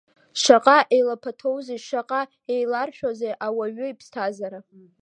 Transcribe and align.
Шаҟа 0.41 0.77
еилаԥаҭоузеи, 0.95 1.79
шаҟа 1.87 2.21
еиларшәузеи 2.53 3.39
ауаҩы 3.45 3.85
иԥсҭазаара! 3.89 4.59